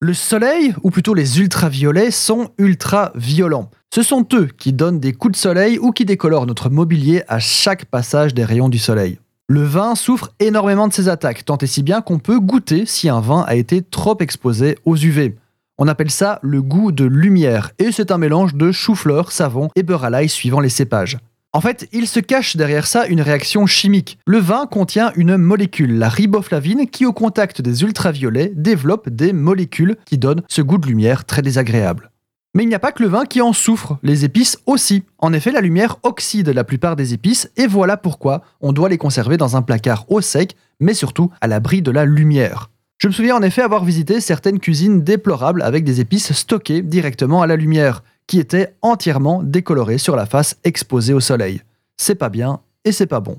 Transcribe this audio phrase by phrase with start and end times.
[0.00, 3.70] Le soleil, ou plutôt les ultraviolets, sont ultra violents.
[3.94, 7.38] Ce sont eux qui donnent des coups de soleil ou qui décolorent notre mobilier à
[7.38, 9.18] chaque passage des rayons du soleil.
[9.48, 13.08] Le vin souffre énormément de ces attaques, tant et si bien qu'on peut goûter si
[13.08, 15.38] un vin a été trop exposé aux UV.
[15.78, 19.82] On appelle ça le goût de lumière, et c'est un mélange de chou-fleur, savon et
[19.82, 21.16] beurre à l'ail suivant les cépages.
[21.56, 24.18] En fait, il se cache derrière ça une réaction chimique.
[24.26, 29.96] Le vin contient une molécule, la riboflavine, qui au contact des ultraviolets développe des molécules
[30.04, 32.10] qui donnent ce goût de lumière très désagréable.
[32.54, 35.04] Mais il n'y a pas que le vin qui en souffre, les épices aussi.
[35.16, 38.98] En effet, la lumière oxyde la plupart des épices et voilà pourquoi on doit les
[38.98, 42.68] conserver dans un placard au sec, mais surtout à l'abri de la lumière.
[42.98, 47.40] Je me souviens en effet avoir visité certaines cuisines déplorables avec des épices stockées directement
[47.40, 51.62] à la lumière, qui étaient entièrement décolorées sur la face exposée au soleil.
[51.96, 53.38] C'est pas bien et c'est pas bon.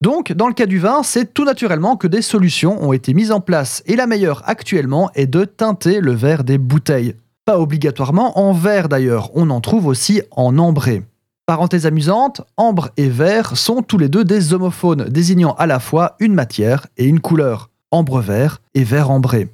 [0.00, 3.32] Donc, dans le cas du vin, c'est tout naturellement que des solutions ont été mises
[3.32, 7.16] en place, et la meilleure actuellement est de teinter le verre des bouteilles.
[7.44, 11.02] Pas obligatoirement en verre d'ailleurs, on en trouve aussi en ambré.
[11.46, 16.14] Parenthèse amusante, ambre et vert sont tous les deux des homophones désignant à la fois
[16.20, 19.48] une matière et une couleur, ambre vert et vert ambré.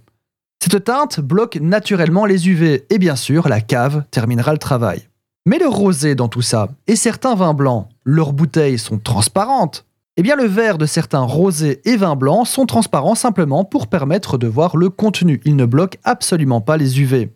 [0.64, 5.02] Cette teinte bloque naturellement les UV et bien sûr la cave terminera le travail.
[5.44, 9.84] Mais le rosé dans tout ça, et certains vins blancs, leurs bouteilles sont transparentes.
[10.16, 14.38] Eh bien le verre de certains rosés et vins blancs sont transparents simplement pour permettre
[14.38, 17.30] de voir le contenu, ils ne bloquent absolument pas les UV.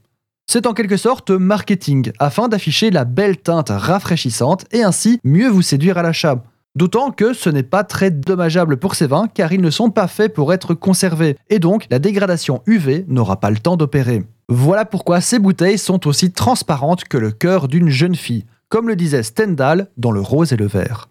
[0.51, 5.61] C'est en quelque sorte marketing, afin d'afficher la belle teinte rafraîchissante et ainsi mieux vous
[5.61, 6.43] séduire à l'achat.
[6.79, 10.07] D'autant que ce n'est pas très dommageable pour ces vins car ils ne sont pas
[10.07, 14.23] faits pour être conservés et donc la dégradation UV n'aura pas le temps d'opérer.
[14.49, 18.95] Voilà pourquoi ces bouteilles sont aussi transparentes que le cœur d'une jeune fille, comme le
[18.95, 21.09] disait Stendhal dans Le Rose et le Vert.